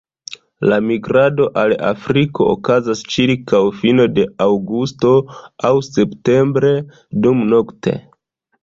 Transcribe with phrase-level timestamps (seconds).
[0.69, 5.15] La migrado al Afriko okazas ĉirkaŭ fino de aŭgusto
[5.71, 6.75] aŭ septembre,
[7.27, 8.01] dumnokte.